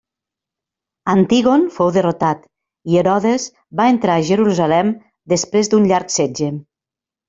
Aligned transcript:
Antígon 1.13 1.65
fou 1.75 1.91
derrotat 1.99 2.49
i 2.95 2.99
Herodes 3.03 3.47
va 3.83 3.89
entrar 3.97 4.19
a 4.19 4.27
Jerusalem 4.35 4.95
després 5.39 5.75
d'un 5.75 5.91
llarg 5.95 6.21
setge. 6.21 6.55